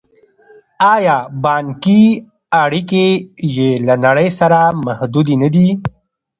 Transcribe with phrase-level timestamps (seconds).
[0.93, 2.01] آیا بانکي
[2.63, 3.07] اړیکې
[3.55, 5.67] یې له نړۍ سره محدودې نه دي؟